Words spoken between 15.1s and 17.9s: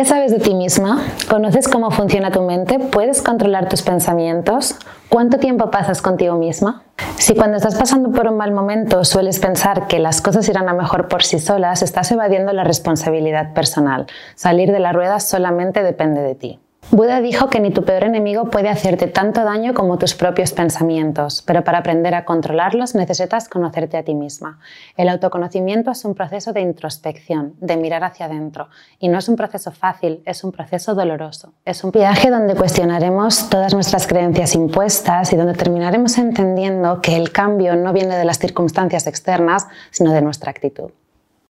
solamente depende de ti. Buda dijo que ni tu